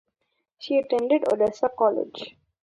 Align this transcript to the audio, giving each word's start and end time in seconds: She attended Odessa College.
She 0.57 0.79
attended 0.79 1.31
Odessa 1.31 1.69
College. 1.77 2.35